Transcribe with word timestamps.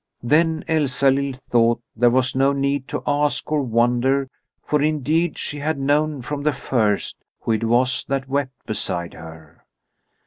Then 0.23 0.63
Elsalill 0.67 1.33
thought 1.33 1.79
there 1.95 2.09
was 2.09 2.35
no 2.35 2.53
need 2.53 2.87
to 2.87 3.03
ask 3.05 3.51
or 3.51 3.61
wonder, 3.61 4.31
for 4.65 4.81
indeed 4.81 5.37
she 5.37 5.59
had 5.59 5.77
known 5.77 6.23
from 6.23 6.41
the 6.41 6.53
first 6.53 7.17
who 7.41 7.51
it 7.51 7.65
was 7.65 8.03
that 8.05 8.27
wept 8.27 8.65
beside 8.65 9.13
her. 9.13 9.63